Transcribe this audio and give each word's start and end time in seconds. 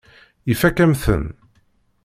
Ifakk-am-ten. 0.51 1.25